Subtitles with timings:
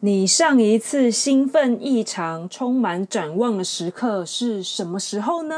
[0.00, 5.56] 你上一次兴奋异常、充满展望的时刻是什么时候呢？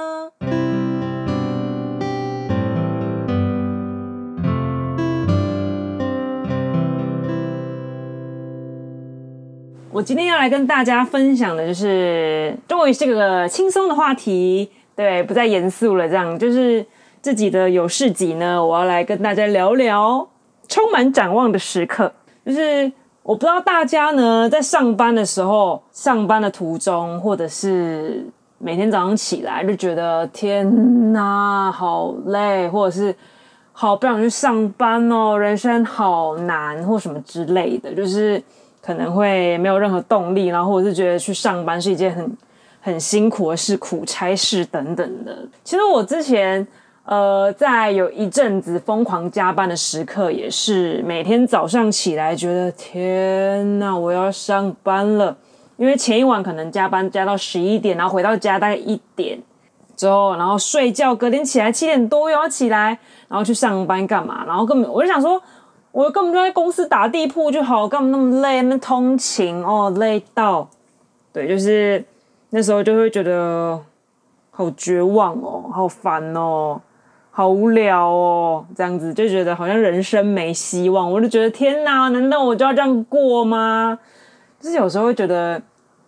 [9.91, 16.09] 我今天要来跟大家分享的就是，终于是个轻松的话题，对，不再严肃了。
[16.09, 16.83] 这样就是
[17.21, 20.27] 自己的有事集呢，我要来跟大家聊聊
[20.67, 22.11] 充满展望的时刻，
[22.47, 22.91] 就是。
[23.31, 28.27] 我不知道大家呢，在上班的时候，上班的途中，或者是
[28.59, 33.15] 每天早上起来就觉得天哪，好累，或者是
[33.71, 38.43] 好不想去上班哦，人生好难，或什么之类的，就是
[38.83, 42.37] 可能会没有任何动力，然后或者是觉得去上班是一件很
[42.81, 45.39] 很辛苦的事，苦差事等等的。
[45.63, 46.67] 其实我之前。
[47.11, 55.37] 呃，在有一阵子疯狂加班的时刻，也是每天早上起来觉得天哪，我要上班了。
[55.77, 59.37] 因为前一晚可能加班加到十一点，然后回到家大概一点
[59.97, 64.45] 之后，然后睡觉，隔天起来七点多又要起来，然后去上班干嘛？
[64.47, 65.43] 然后根本我就想说，
[65.91, 68.63] 我根本就在公司打地铺就好，干嘛那么累？
[68.63, 70.69] 那通勤哦，累到，
[71.33, 72.05] 对，就是
[72.51, 73.81] 那时候就会觉得
[74.53, 76.81] 好绝望哦，好烦哦。
[77.31, 83.99] 好无聊哦，这样子就觉得好像人生没希望，我就觉得天哪，难道我就要这样过吗？
[84.61, 85.61] 就是有时候会觉得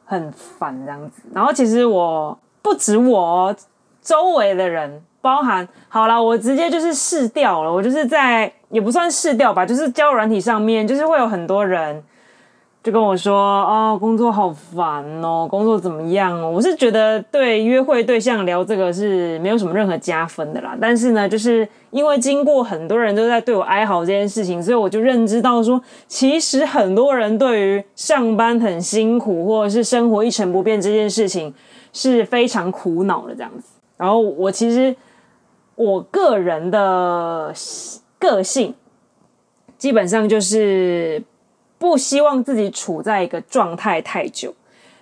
[0.05, 1.23] 很烦这样子。
[1.33, 3.55] 然后其实我不止我
[4.03, 12.03] 周围的人，包含好啦，我直接就是试掉了，我就是在也不算试掉吧，就是交友软体上面，就是会有很多人。
[12.83, 16.53] 就跟我说哦，工作好烦哦，工作怎么样？
[16.53, 20.77] 我是觉得对约会对象聊这个是没有什么任何加分的啦。
[20.81, 31.55] 但是呢，就是因为经过很多人都在对我哀嚎这件事情，所以我就认知到说，其实很多人对于上班很辛苦或者是生活一成不变这件事情
[31.93, 33.75] 是非常苦恼的这样子。
[33.97, 34.93] 然后我其实
[35.77, 37.55] 我个人的
[38.19, 38.75] 个性
[39.79, 41.23] 基本上就是。
[41.83, 44.55] 不希望自己处在一个状态太久，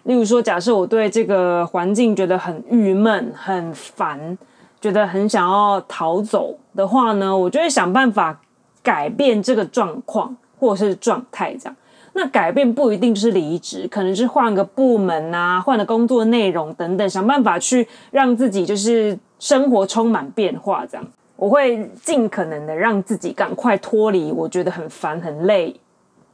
[0.04, 4.38] 例如说，假设我对这个环境觉得很郁闷、很烦，
[4.80, 8.41] 觉得很想要逃走的话呢，我就会想办法
[8.82, 11.54] 改变这个状况或者是状态。
[11.60, 11.76] 这样，
[12.14, 20.86] 那改变不一定就是离职，可能是换个部门啊，换个工作内容等等，想办法去让自己就是生活充满变化。
[20.86, 25.78] 这样，我会尽可能的让自己赶快脱离我觉得很烦、很累。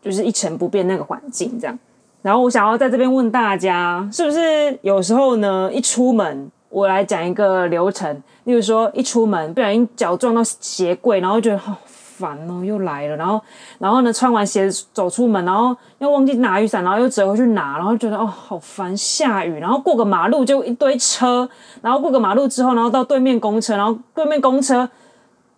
[0.07, 1.77] 就是一成不变那个环境这样，
[2.23, 13.43] 然后我想要在这边问大家，是不是有时候呢，一出门，我来讲一个流程，例如说一出门不小心脚撞到鞋柜，然后觉得好烦哦，又来了，然后
[13.81, 21.49] 然后呢穿完鞋走出门，然后又忘记拿雨伞，然后又折回去拿，然后觉得哦好烦，下雨，然后过个马路就一堆车，
[21.83, 24.89] 然后过个马路之后，然后到对面公车，然后对面公车。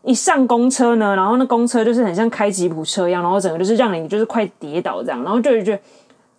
[0.09, 5.79] 一上公车呢，然后那公车就是很像开吉普车一样，然后整个就是让你就是快跌倒这样，然后就觉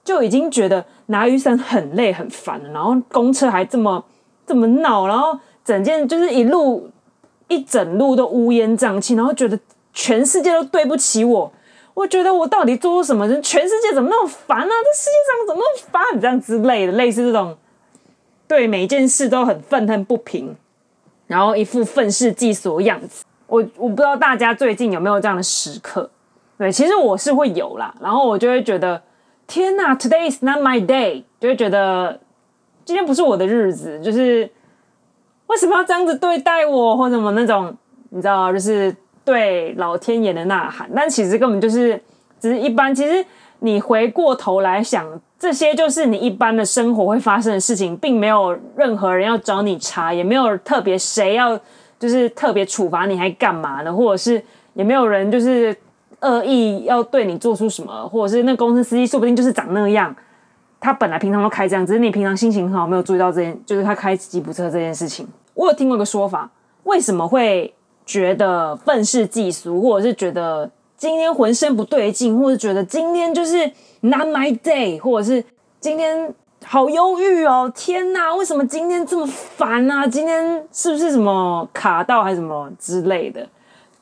[0.03, 4.03] 就已经觉得拿雨伞很累很烦了，然后公车还这么
[4.47, 6.90] 这么闹，然后整件就是一路
[7.47, 9.59] 一整路都乌烟瘴气，然后觉得
[9.94, 11.53] 全世界都对不起我，
[11.94, 13.28] 我觉得我到底做什么？
[13.28, 14.66] 人全世界怎么那么烦啊？
[14.68, 16.19] 这世界上怎么那么烦？
[16.19, 17.56] 这样之类的，类似这种
[18.47, 20.56] 对每件事都很愤恨不平，
[21.28, 23.24] 然后一副愤世嫉俗的样子。
[23.49, 26.09] 我我不知道大家最近有没有这样的时刻，
[26.57, 29.01] 对，其实我是会有啦，然后我就会觉得，
[29.47, 32.19] 天哪，Today is not my day，就会觉得
[32.85, 34.49] 今天不是我的日子，就是
[35.47, 37.75] 为什么要这样子对待我，或什么那种，
[38.11, 38.95] 你知道，就是
[39.25, 41.99] 对老天爷的呐喊，但其实根本就是
[42.39, 42.93] 只是一般。
[42.93, 43.25] 其实
[43.59, 45.05] 你回过头来想，
[45.39, 51.59] 这些就是你一般的生活会发生的事情，并没有任何人要找你查，也没有特别谁要。
[51.99, 53.93] 就是特别处罚你还干嘛呢？
[53.93, 54.41] 或者是
[54.73, 55.75] 也没有人就是
[56.21, 60.15] 恶意要对你做出什么，或者是那公司司机说不定就是长那样，
[60.79, 65.28] 他本来平常都开这样，只是你平常心情很好，没有注意到这件，就是他开吉普车这件事情。
[65.53, 66.49] 我有听过一个说法，
[66.84, 67.73] 为什么会
[68.05, 73.69] 觉得愤世嫉俗，或者是觉得今天浑身不对劲，或者觉得今天就是
[73.99, 75.43] not my day，或者是
[75.81, 76.34] 今天。
[76.66, 77.72] 好忧郁哦！
[77.73, 80.06] 天哪，为什么今天这么烦啊？
[80.06, 83.47] 今天是不是什么卡到还是什么之类的？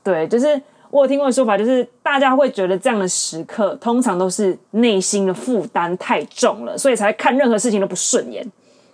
[0.04, 0.60] 对，就是
[0.90, 8.46] 我有听过的说法，就是大家会觉得这样的时刻，通常都是内心的负担太重了，所以才看任何事情都不顺眼，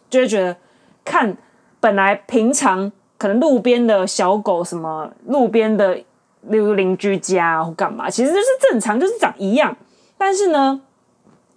[0.10, 0.56] 就会觉得
[1.04, 1.36] 看
[1.80, 5.96] 本来平常可能路边的小狗，什么路边的
[6.42, 9.76] 例如邻居家或干嘛，其实就是正常，就是长一样，
[10.18, 10.82] 但是呢。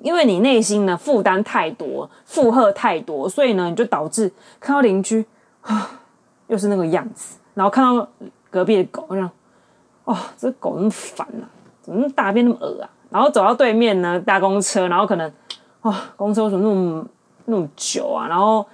[0.01, 5.25] 因为你内心呢负担太多，负荷太多，所以呢你就导致看到邻居
[5.63, 5.91] 啊
[6.49, 8.09] 又是那个样子，然后看到
[8.51, 9.31] 隔壁的狗，这样
[10.05, 11.45] 哦，这狗那么烦啊，
[11.83, 12.91] 怎么大便那么恶啊？
[13.11, 15.33] 然后走到对面呢搭公车，然后可能
[15.81, 17.07] 啊、公车为什么那么
[17.47, 18.27] 那么久啊？
[18.29, 18.67] 然后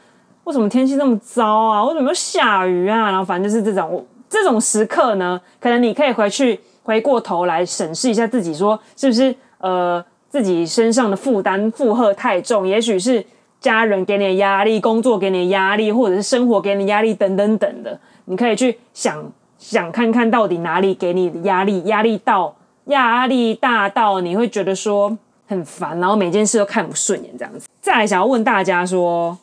[0.45, 1.85] 为什么天气那么糟啊？
[1.85, 3.11] 为什么又下雨啊？
[3.11, 6.61] 然后反正就是这种这种时刻呢，可能你可以回去。
[6.85, 12.67] 回过头来审视一下自己，说是不是呃自己身上的负担负荷太重？
[12.67, 13.23] 也许是
[13.61, 18.01] 家人给你的压力，工作给你的压力，或者是生活给你的压力等等等的。
[18.25, 22.57] 你可以去想想看看到底哪里给你的压力，压力到
[22.87, 25.15] 压力大到你会觉得说
[25.47, 27.69] 很烦，然后每件事都看不顺眼这样子。
[27.83, 29.37] 再来想要问大家说，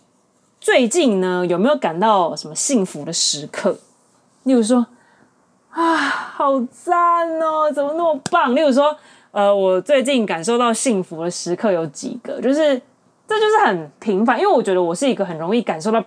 [0.60, 3.78] 最近呢有没有感到什么幸福的时刻？
[4.42, 4.88] 例如说。
[5.72, 7.72] 啊，好赞哦！
[7.72, 8.56] 怎么那么棒？
[8.56, 8.94] 例如说，
[9.32, 12.82] 呃，我最近感受到幸福的时刻有几个，就是
[13.28, 16.04] 这就是很平凡，因为我觉得我是一个很容易感受到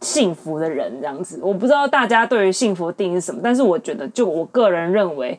[0.00, 1.40] 幸福的人，这样子。
[1.42, 5.38] 我不知道大家对于幸福的定义是什么，但是我觉得，就我个人认为，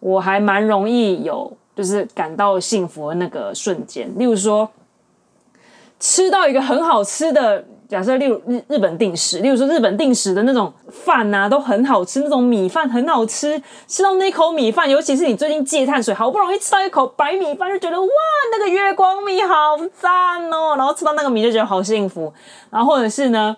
[0.00, 4.10] 我还蛮容易有就是感到幸福的那个瞬间。
[4.18, 4.70] 例如说，
[5.98, 7.64] 吃到一个很好吃的。
[7.90, 18.08] 假设，例如日日本定食，例如说日本定食的那种饭啊，都很好吃，那种米饭很好吃，吃到那口米饭，尤其是你最近戒碳水，好不容易吃到一口白米饭，就觉得哇，
[18.52, 22.32] 那个月光米好赞哦，然后吃到那个米就觉得好幸福。
[22.70, 23.56] 然后或者是呢，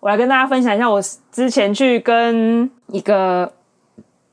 [0.00, 1.00] 我来跟大家分享一下，我
[1.32, 3.50] 之前去跟一个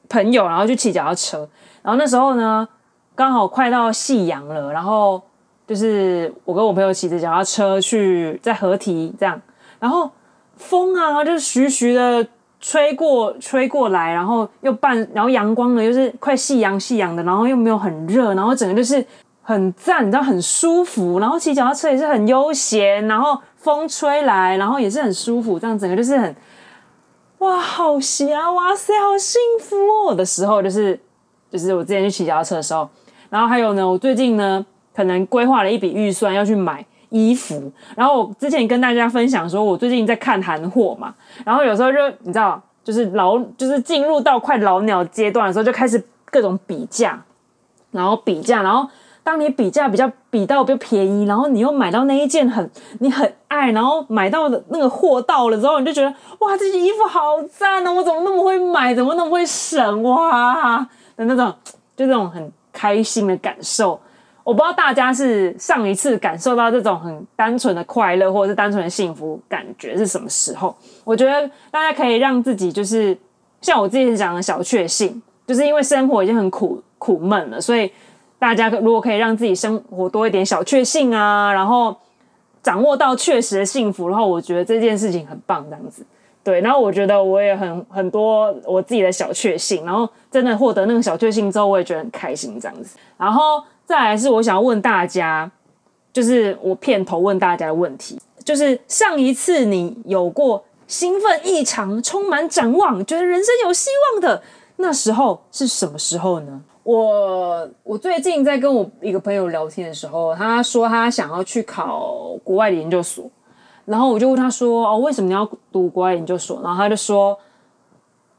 [0.10, 1.48] 朋友，然后去骑脚踏车，
[1.82, 2.68] 然后那时候呢，
[3.16, 5.22] 刚好快到夕阳了，然后。
[5.72, 9.42] 就是我跟我朋友骑着脚踏车去在河堤这样，
[9.80, 10.12] 然后
[10.58, 12.28] 风啊，就徐徐的
[12.60, 19.02] 吹过吹过来，然后又伴，然后阳光呢，又是快夕阳夕阳的，然后又没有很热，然后整个就是
[19.42, 26.36] 很赞，你知道很舒服，然后骑脚踏车也是很悠闲，然后风吹来，然后也是很舒服，这样整个就是很
[27.38, 30.14] 哇，好闲啊，哇塞，好幸福哦。
[30.14, 31.00] 的时候，就是
[31.50, 32.90] 就是我之前去骑脚踏车的时候，
[33.30, 34.66] 然后还有呢，我最近呢。
[34.96, 41.14] 可能规划了一笔预算要去买衣服，然后我之前跟大家分享说，我最近在看韩货嘛，
[41.46, 47.22] 然后有时候就你知道，就是老就是进入到快老鸟阶段的时候，就开始各种比价，
[47.92, 48.90] 然后比价，然后
[49.24, 56.10] 当你比价比较比到比较便宜，然后你又买到那一件很你很爱，然后买到的那个货到了之后，你就觉得
[56.40, 60.80] 哇，这件衣服好赞哦，我怎么那么会买，怎么那么会省哇
[61.18, 61.54] 的那种，
[61.96, 64.00] 就这种很开心的感受。
[64.44, 70.76] 我不知道大家是上一次感受到这种很单纯的快乐，或者是单纯的幸福感觉是什么时候？
[71.04, 73.16] 我觉得大家可以让自己就是
[73.62, 77.92] 像我之前讲的小确幸，就是因为生活已经很苦苦闷了，所以
[78.40, 81.96] 大家如果可以让自己生活多一点小确幸啊，然后
[82.64, 86.04] 掌握到确实的幸福，然后我觉得这件事情很棒，这样子。
[86.44, 92.98] 对，然后我觉得我也很很多我自己的小确幸，然后真的获得那个小确幸之后，我也觉得很开心，这样子。
[93.18, 93.64] 然后。
[93.92, 95.52] 再来是我想要问大家，
[96.14, 104.42] 就是我片头问大家的问题，就是上一次你有过兴奋异常、充满展望、觉得人生有希望的
[104.78, 106.62] 那时候是什么时候呢？
[106.84, 113.30] 我我最近在跟我一个朋友聊天的时候，他说他想要去考国外的研究所，
[113.84, 117.38] 然后我就问他说：“哦，为什么你要读国外研究所？”然后他就说：“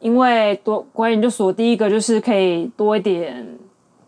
[0.01, 3.47] 因为读国外研究所，第一个就是可以多一点。”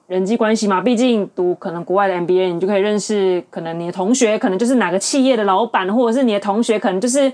[0.06, 7.32] 人际关系嘛，毕竟读可能国外的 MBA，你就可以认识可能你的同学，可能就是哪个企业的老板，或者是你的同学，可能就是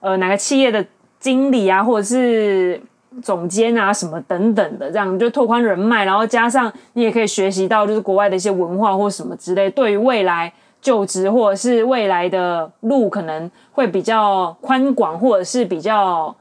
[0.00, 0.84] 呃哪个企业的
[1.18, 2.80] 经理啊，或者是
[3.22, 16.34] 总监啊什么等等的，这样就拓宽人脉，然后加上你也可以学习到就是国外的一些文化或什么之类，对于未来就职或者是未来的路可能会比较宽广，或者是比较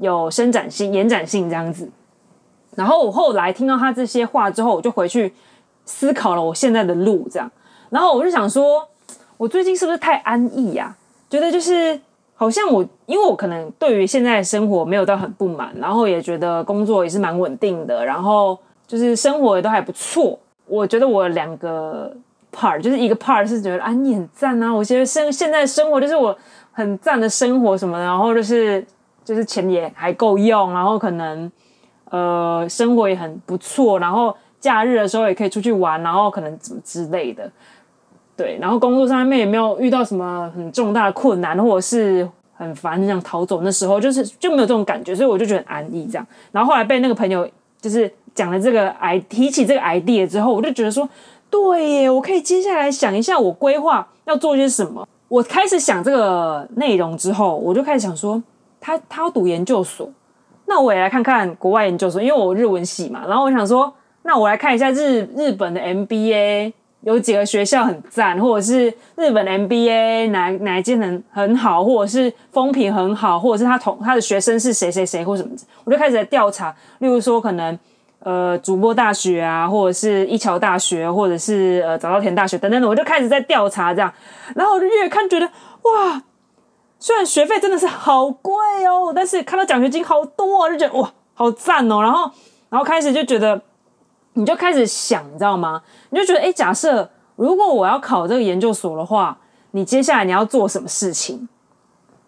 [0.00, 1.90] 有伸展性、延展性这样子。
[2.76, 5.32] 然后我后来听到他这些话之后，我就回去
[5.86, 7.50] 思考了我现在的路，这样。
[7.88, 8.86] 然后我就想说，
[9.36, 10.94] 我最近是不是太安逸呀？
[11.30, 11.98] 觉得就是
[12.34, 20.38] 好像我，因为我可能对于现在的生活没有到很不满，然后也觉得工作也是蛮稳定的，然后就是生活也都还不错。
[20.66, 22.14] 我觉得我两个
[22.54, 26.36] part，就是一个 part 是觉得安逸很赞啊，我觉得生现在生活就是我
[26.72, 28.84] 很赞的生活什么的，然后就是
[29.24, 31.50] 就是钱也还够用，然后可能。
[32.10, 37.50] 呃，生活也很不错，然后假日的时候也可以出去玩，然后可能怎么之类的，
[38.36, 46.26] 对，然后工作上面也没有遇到什么很重大的困难，或者是很烦很想逃走，那时候就是就没有这种感觉，所以我就觉得很安逸这样。
[46.52, 47.48] 然后后来被那个朋友
[47.80, 51.08] 就是讲了这个 I 提起这个 idea 之后，我就觉得说，
[51.50, 55.06] 对耶，我可以接下来想一下我规划要做些什么。
[55.28, 58.40] 我开始想这个内容之后，我就开始想说，
[58.80, 60.08] 他他要读研究所，
[60.66, 63.24] 那我也来看看国外研究所，因为我日文系嘛。
[63.26, 63.92] 然后我想说，
[64.22, 66.72] 那我来看一下日日本的 MBA。
[67.02, 75.50] 有几个学校很赞，或者是日本 MBA 哪哪一间很很好，或者是风评很好，或者是他同他的学生是谁谁谁或什么，
[75.84, 76.74] 我就开始在调查。
[76.98, 77.78] 例如说，可能
[78.18, 84.12] 呃，筑波大学啊，或者是一桥大学，或者是呃早稻田大学等等的，我就开始在调查这样。
[84.56, 86.20] 然后我就越看觉得哇，
[86.98, 88.54] 虽然学费真的是好贵
[88.86, 92.00] 哦，但是看到奖学金好多啊，就觉得哇，好赞哦。
[92.00, 92.30] 然后
[92.68, 93.60] 然后开始就觉得。
[94.38, 95.80] 你就开始想，你知道吗？
[96.10, 99.34] 你就觉得，哎，假设如果我要考这个研究所的话，
[99.70, 101.48] 你接下来你要做什么事情？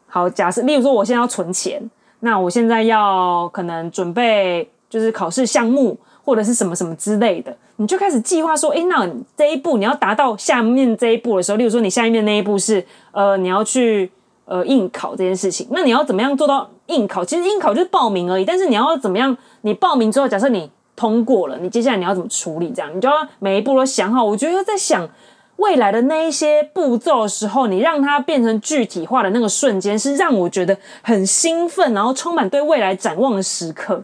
[0.07, 1.79] 好，假设，例如说，我现在要存钱，
[2.21, 9.07] 那我现在要可能准备就是考试项目或者是什么什么之类的，你就开始计划说，哎，那
[9.37, 12.83] 这一步你要达到下面这一步的时候，例如说你下面那一步是
[13.13, 14.11] 呃你要去
[14.49, 17.25] 呃应考这件事情，那你要怎么样做到应考？
[17.25, 19.37] 其实应考就是报名而已，但是你要怎么样？
[19.61, 20.69] 你报名之后，假设你。
[20.99, 22.73] 通过了，你接下来你要怎么处理？
[22.73, 24.25] 这样你就要每一步都想好。
[24.25, 25.09] 我觉得在想
[25.55, 34.03] 未来的那一些步骤的时候，你让它变成具体化的那个瞬间，是让我觉得很兴奋，然后充满对未来展望的时刻。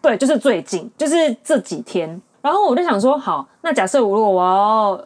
[0.00, 2.22] 对，就是最近，就是这几天。
[2.40, 5.00] 然后我就想说，好，那假设我如果我要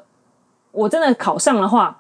[0.72, 1.98] 我真的考上的话，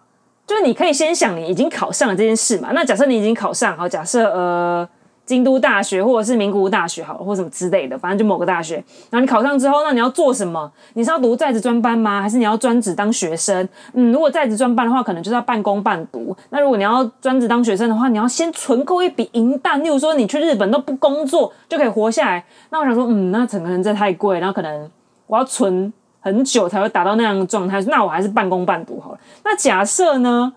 [0.50, 2.70] 就是你可以先想你已经考上了这件事嘛。
[2.72, 4.88] 那假设你已经考上，好，假设呃。
[5.26, 8.82] 京都大学或者是名古屋大学好，或什么之类的，反正就某个大学。
[9.10, 10.68] 然后你考上之后，那你要做什么？
[10.94, 12.20] 你是要读在职专班吗？
[12.20, 13.68] 还是你要专职当学生？
[13.92, 16.36] 嗯，如果在职专班的话，可能就是要半工半读。
[16.48, 19.80] 那如果你要专职当学生的话，你要先存够一笔银弹。
[19.84, 22.44] 例如说，你去日本都不工作就可以活下来。
[22.70, 24.90] 那我想说，嗯，那整个人真的太贵，然后可能
[25.28, 27.80] 我要存很久才会达到那样的状态。
[27.82, 29.18] 那我还是半工半读好了。
[29.44, 30.52] 那假设呢？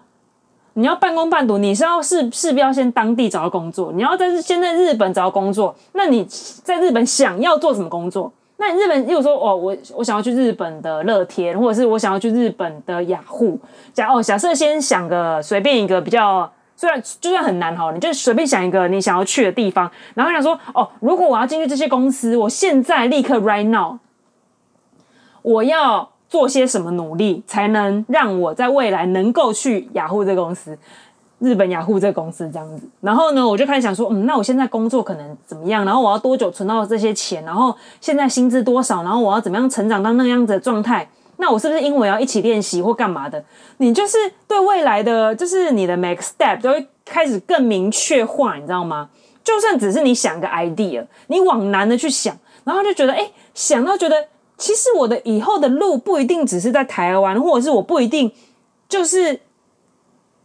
[0.76, 3.92] 你要半工半读，你是要势势必要先当地找到工作。
[3.94, 6.26] 你要在先在日本找到工作，那你
[6.64, 8.34] 在日本想要做什么工作？
[8.58, 13.60] 那你日本，例如说，哦，我我想要去日本的乐天，或者是我想要去日本的雅虎。
[13.94, 24.00] 假哦，假设先想个随便一个比较，虽然就算很难哈，你就随便想一个你想要去的地方，然后想说，哦，如果我要进去这些公司，我现在立刻 right now，
[25.44, 26.10] 我要。
[26.30, 30.76] 做些什么努力才能让我在未来能够去雅虎这个公司，
[31.38, 32.88] 日本雅虎这个公司这样子？
[33.02, 35.86] 然后呢，我就开始想说，嗯，那我现在工作可能怎么样？
[35.86, 37.46] 然后我要多久存到这些钱？
[37.46, 39.04] 然后现在薪资多少？
[39.04, 41.08] 然后我要怎么样成长到那样子的状态？
[41.38, 43.46] 那我是不是英文要一起练习或干嘛的？
[43.78, 49.08] 你就是对未来的，就是你的 next step 都会开始更明确化，你知道吗？
[49.44, 54.16] 就算只是你想个 idea，你往难的去想，然后就觉得，哎，想到觉得。
[54.64, 58.32] 其实我的以后的路不一定只是在台湾，或者是我不一定
[58.88, 59.38] 就是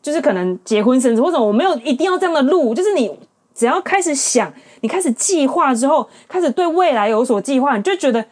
[0.02, 2.74] 就是可能结婚生子，或者我没有一定要这样的路。
[2.74, 3.16] 就是你
[3.54, 8.24] 只要开始想，你开始计划之后，开始对未来有所计划，你就觉得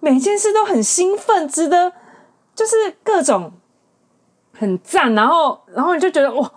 [0.00, 1.90] 每件事都很兴奋，值得
[2.54, 3.50] 就是各种
[4.52, 5.14] 很赞。
[5.14, 6.52] 然后，然后你就觉得哇，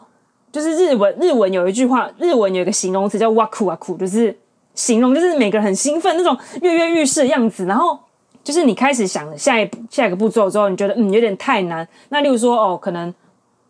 [0.52, 4.38] 就是日文日文有一句话，日文有一个形容词叫哇酷哇酷，就是
[4.74, 7.98] 形容就是每个人很兴奋那种跃跃欲试的样子，然后。
[8.46, 11.86] 就是你开始想下一下一个步骤之后，你觉得嗯有点太难。
[12.10, 13.14] 那例如说哦，可能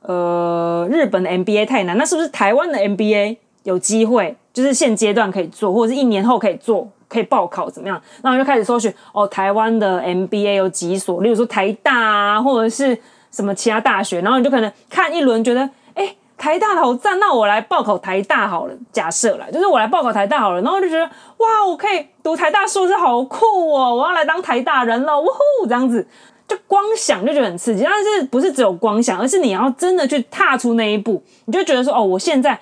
[0.02, 4.36] 呃日本的 MBA 太难，那是不是台湾的 MBA 有机会？
[4.54, 8.02] 就是现阶段可以做，或者是一年后可以做，可以报考怎么样？
[8.22, 12.98] 那我就开始搜寻哦，台湾的 MBA 有几所，例如说台大啊，或者是
[13.32, 15.70] 什么其他大学，然后你就可能看一轮，觉得。
[16.38, 18.74] 台大好赞，那我来报考台大好了。
[18.92, 21.04] 假设啦，就是我来报考台大好了，然后就觉得
[21.38, 23.96] 哇，我可以读台大硕士，好酷哦！
[23.96, 25.68] 我要来当台大人了，呜呼！
[25.68, 26.06] 这样子
[26.48, 32.60] 就光想就觉得很刺激，但是不是只有光想，而是你要真的去踏出那一步，你就觉得说哦，我现在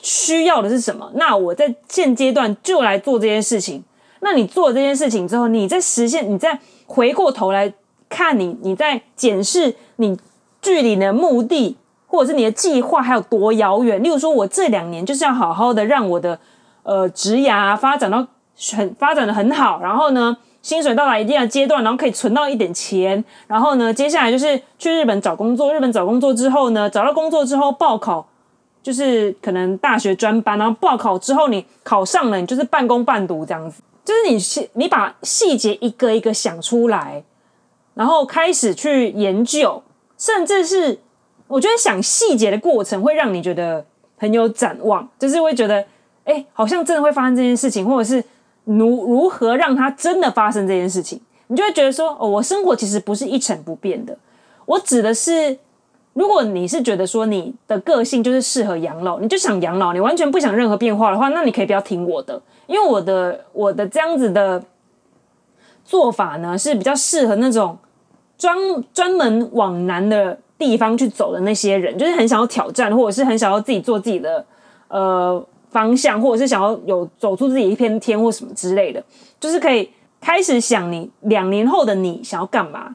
[0.00, 1.10] 需要的是什么？
[1.14, 3.82] 那我在现阶段就来做这件事情。
[4.20, 6.56] 那你做这件事情之后，你再实现，你再
[6.86, 7.74] 回过头来
[8.08, 10.16] 看你，你在检视你
[10.62, 11.76] 距离的目的。
[12.12, 14.02] 或者是你的计划还有多遥远？
[14.02, 16.38] 例如说，我这两年就是要好好的让我的
[16.82, 18.26] 呃职涯发展到
[18.74, 25.72] 很发展的很好，然后呢，薪水到达一定的阶段，然后可以存到一点钱，然后呢，接下来就是去日本找工作。
[25.72, 28.28] 日本找工作之后呢，找到工作之后报考，
[28.82, 33.82] 就是可能大学专班，然后报考之后你考上了，你就是半工半读这样子。
[34.04, 37.24] 就是你细你把细节一个一个想出来，
[37.94, 39.82] 然后开始去研究，
[40.18, 40.98] 甚至是。
[41.48, 43.84] 我觉得想细节的过程会让你觉得
[44.16, 45.84] 很有展望，就是会觉得，
[46.24, 48.22] 哎，好像真的会发生这件事情，或者是
[48.64, 51.20] 如如何让它真的发生这件事情。
[51.48, 54.16] 你就会觉得说，哦，我生活其实不是一成不变的。
[54.64, 55.58] 我指的是，
[56.14, 64.64] 如果你是觉得说你的个性就是适合养老，你就想养老，你完全不想任何变化的话，那你可以不要听我的，因为我的我的这样子的
[65.84, 67.76] 做法呢，是比较适合那种
[68.38, 68.56] 专
[68.94, 74.44] 专门往南的地方去走的那些人，就是很想要挑战，或者是很想要自己做自己的
[74.88, 79.02] 呃方向，或者是想要有走出自己一片天或什么之类的，
[79.40, 79.90] 就是可以。
[80.24, 82.94] 开始想你两年后的你想要干嘛，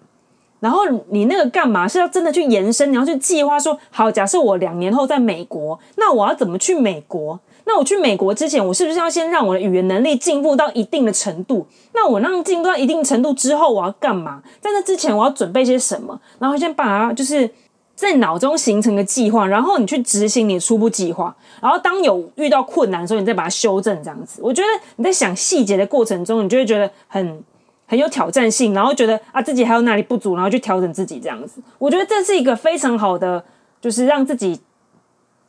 [0.59, 7.39] 然后你那个干嘛是要真的去延伸，你要去计划说，好，假设我两年后在美国，那我要怎么去美国？
[7.65, 11.65] 那我去美国之前，我是不是要先让我的语言能力进步到一定的程度？
[11.93, 14.41] 那我让进步到一定程度之后，我要干嘛？
[14.61, 16.19] 在那之前，我要准备些什么？
[16.39, 17.49] 然后先把它就是。
[17.97, 24.39] 在脑中形成个计划，然后你去执行你初步计划，然后当有遇到困难的时候，你再把它修正，这样子。
[24.43, 27.43] 我觉得你在想细节的过程中，你就会觉得很
[27.88, 31.60] 很有挑战性，然后觉得啊自己还有哪里不足，然后去调整自己这样子。
[31.79, 33.44] 我觉得这是一个非常好的，
[33.82, 34.60] 就是让自己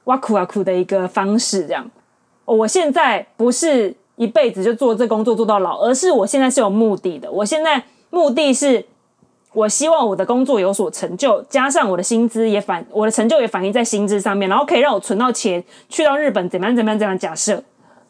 [0.04, 1.66] 挖苦啊苦的一个方式。
[1.66, 1.90] 这样，
[2.46, 7.30] 我现在不是一辈子就做这工作做到老，而是我现在是有目的的。
[7.30, 8.86] 我现在目的是。
[9.54, 17.18] 我希望我的工作有所成就，加上我的薪资也反，我的成就也反映在薪资上面，然后可以让我存到钱，去到日本怎么样怎么样怎样。
[17.18, 17.60] 假设，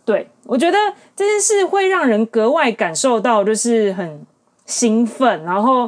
[0.09, 0.79] 对，我觉得
[1.15, 4.27] 这件事会让人格外感受到就是很
[4.65, 5.87] 兴奋，然后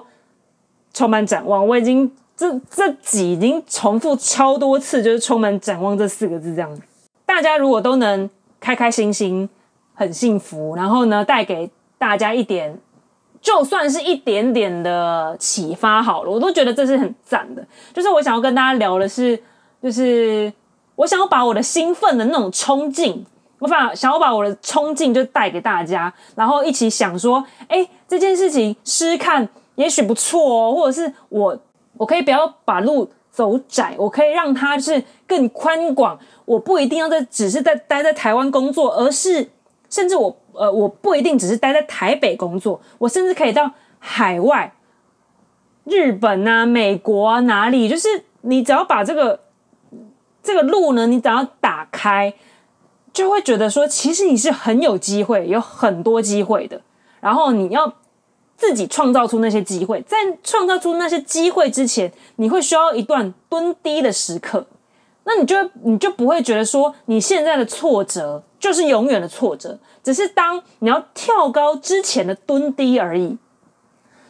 [0.93, 1.67] 充满展望。
[1.67, 6.79] 我已经这这几已经重复超多次，就是充满展望这四个字这样。
[7.25, 8.29] 大家如果都能
[8.61, 9.49] 开开心心，
[9.95, 12.79] 很幸福，然后呢，带给大家一点。
[13.41, 17.67] 就算是一点点的启发好了，我都觉得这是很赞的。
[17.95, 19.43] 就是我想要跟大家聊的是，
[19.83, 20.53] 就是
[20.95, 23.25] 我想要把我的兴奋的那种冲劲，
[23.61, 31.57] 我把想要把我的冲劲就带给大家，然后一起想说，哎，这件事情试试看，也许不错哦，或者是我
[31.97, 39.49] 我可以不要把路走窄，我可以让它是更宽广，我不一定要在只是在待在台湾工作，而是
[39.89, 40.37] 甚至我。
[40.53, 43.71] 呃，我不一定只是待在台北工作，我甚至可以到
[44.01, 44.71] 海外，
[45.85, 48.09] 日本啊、美国啊哪里，就是
[48.41, 49.41] 你只要把这个
[50.43, 52.35] 这个路呢，你只要打开，
[53.13, 56.81] 就会觉得说，其实你是很有机会，有很多机会的。
[57.21, 57.93] 然后你要
[58.57, 64.67] 自己创造出那些机会，在创造出那些机会之前，你会需要一段蹲低的时刻。
[65.25, 69.79] 那你就你就不会觉得说，你现在的挫折就是永远的挫折。
[70.03, 73.37] 只是当你要跳高之前的蹲低而已，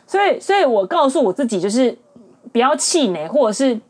[0.04, 1.96] 所以，所以我告诉我自己，就是
[2.52, 3.80] 不要气馁，或者是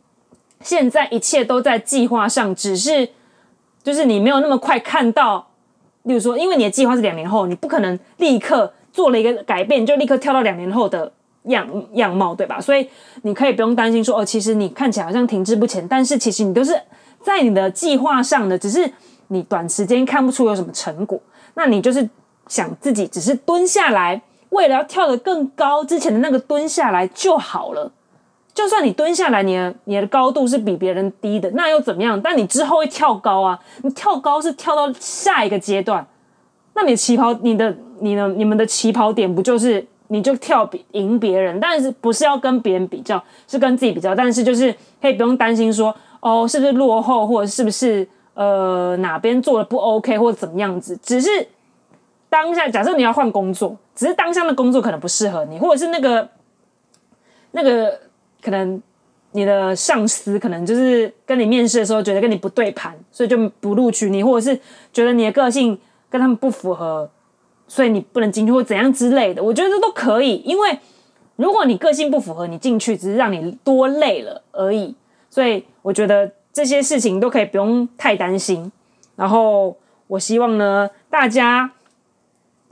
[0.60, 3.08] 现在一切都在计划上，只是
[3.82, 5.46] 就是你没有那么快看到。
[6.04, 11.12] 例如说，因为你的计划是两年后，你不可能立刻做了一个改变，就立刻跳到两年后的
[11.44, 12.58] 样样貌，对吧？
[12.58, 12.88] 所以
[13.22, 16.74] 你可以不用担心说，哦，其实你看起来好像停滞不前，但是其实你都是
[17.22, 18.90] 在你的计划上的，只是
[19.28, 21.20] 你短时间看不出有什么成果。
[21.52, 22.08] 那你就是
[22.48, 27.92] 想自己只是蹲下来，为了要跳得更高，之前的那个蹲下来就好了。
[28.60, 32.20] 就算你蹲下来，你的你的高度是比别人低的，那又怎么样？
[32.20, 33.58] 但你之后会跳高啊！
[33.82, 36.06] 你跳高是跳到下一个阶段，
[36.74, 41.58] 那你起跑，你的你的你们的起跑点不就是你就跳比赢别人？
[41.58, 44.14] 但是不是要跟别人比较，是跟自己比较。
[44.14, 44.70] 但是就是
[45.00, 48.06] 可以不用担心说，哦，是不是落后，或者是不是？
[48.34, 50.96] 呃，哪边做的不 OK 或者怎么样子？
[51.02, 51.28] 只是
[52.30, 56.26] 当下，假设你要换工作，只是当下的工作可能不适合你，或者是那个
[57.50, 58.00] 那个
[58.42, 58.80] 可能
[59.32, 64.60] 你的上司可能就是跟你面试的时候觉得跟你不对盘，所以就不录取你，或者是
[64.92, 67.10] 觉得你的个性跟他们不符合，
[67.68, 69.42] 所以你不能进去或怎样之类的。
[69.42, 70.78] 我觉得这都可以，因为
[71.36, 74.94] 如果你个性不符合，你进去只是让你多累了而已。
[75.28, 76.30] 所以我觉得。
[76.52, 78.72] 这些事情都可以不用太担心，
[79.14, 79.76] 然后
[80.08, 81.70] 我希望呢，大家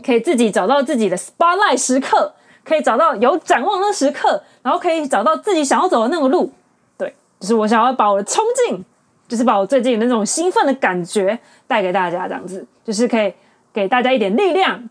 [0.05, 2.35] 可以自己找到自己的 spotlight 时刻，
[2.69, 6.53] 可以找到有展望的时刻，然后可以找到自己想要走的那个路。
[6.99, 8.85] 对，就是我想要把我的冲劲，
[9.27, 13.33] 就是把我最近那种兴奋的感觉带给大家，这样子就是可以
[13.73, 14.89] 给大家一点力量，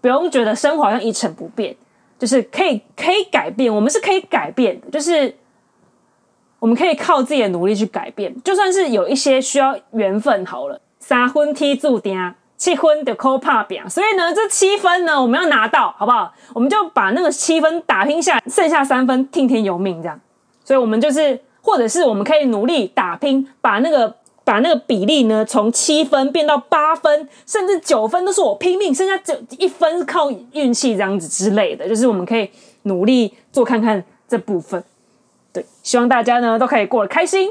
[0.00, 1.74] 不用觉得生活好像一成不变，
[2.18, 5.34] 就是可以可以改变，我们是可以改变的，就是。
[6.60, 13.80] 我们可以靠自己的努力去改变，就算是有一些需要缘分好了，三分天注定，七分就靠打拼。
[13.88, 16.30] 所以呢，这七分呢，我们要拿到，好不好？
[16.52, 20.20] 我们就把那个七分打拼下来，剩下三分听天由命这样。
[20.62, 32.50] 所以，我们就是，或者是我们可以努力打拼，把那个把那个比例呢从七分变到八分，甚至九分都是我拼命，剩下九一分靠运气这样子之类的，就是我们可以
[32.82, 34.82] 努力做看看这部分。
[35.52, 37.50] 对，希望大家呢都可以过得开心，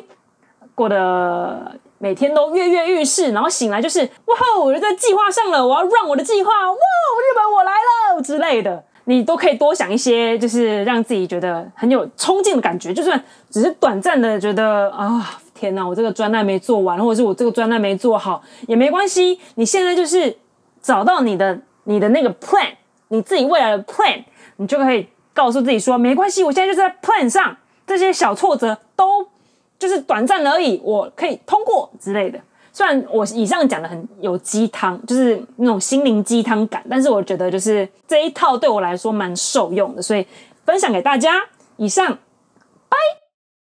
[0.75, 8.83] 过得每天都跃跃欲试，然后醒来就是哇，我就在计划上了，我要让我的计划，哇，日本我来了之类的。
[9.09, 19.39] 你都可以多想一些，就是让自己觉得很有冲劲的感觉，就算只是短暂的觉得啊，天哪，我这个专案没做完，或者是我这个专案没做好也没关系。
[19.55, 20.37] 你现在就是
[20.81, 22.67] 找到你的你的那个 plan，
[23.07, 24.21] 你自己未来的 plan，
[24.57, 27.55] 你就可以告诉自己说，没关系，我现在就在 plan 上，
[27.85, 29.25] 这些小挫折都
[29.79, 32.39] 就是短暂而已，我可以通过之类的。
[32.73, 40.25] 虽然我以上讲的很有鸡汤，就是那种心灵鸡汤感，但是我觉得就是这一套对我来说蛮受用的，所以
[40.65, 41.41] 分享给大家。
[41.77, 42.17] 以上，
[42.89, 42.97] 拜。